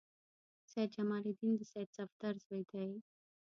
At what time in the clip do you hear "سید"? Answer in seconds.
0.71-0.89, 1.71-1.89